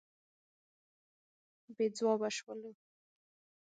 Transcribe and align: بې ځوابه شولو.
بې 1.75 1.85
ځوابه 1.97 2.29
شولو. 2.37 2.71